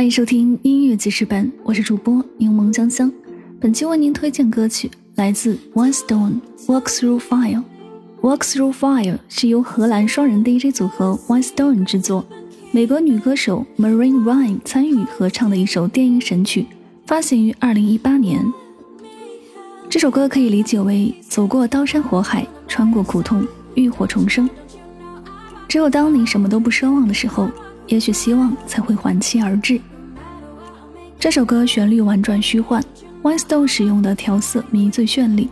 [0.00, 3.12] 欢迎收听音乐记事本，我是主播柠檬香香。
[3.60, 7.62] 本期为您推荐歌曲来自 One Stone Walk Through Fire。
[8.22, 12.24] Walk Through Fire 是由荷兰双人 DJ 组合 One Stone 制作，
[12.70, 16.64] 美国女歌手 Marine Ryan 参与合唱的一首电音神曲，
[17.04, 18.42] 发行于二零一八年。
[19.90, 24.48] 这首歌可以理解为走过刀山火海，穿过苦痛，浴火重生。
[25.68, 27.50] 只有当你什么都不奢望的时候。
[27.86, 29.80] 也许希望才会缓期而至。
[31.20, 32.82] 这首歌旋律婉转虚幻
[33.22, 35.50] ，One Stone 使用的调色迷醉绚丽，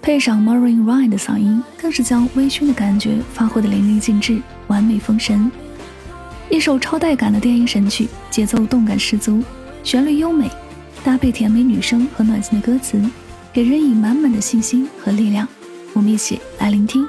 [0.00, 5.50] 配上 Marine Ryan 的嗓音，更是将微醺的感觉发挥的淋漓尽致，完美封神。
[6.48, 9.42] 一首超带感的电音神曲，节奏动感十足，
[9.82, 10.48] 旋律优美，
[11.02, 13.02] 搭配甜美女声和暖心的歌词，
[13.52, 15.48] 给人以满满的信心和力量。
[15.92, 17.04] 我们一起来聆听。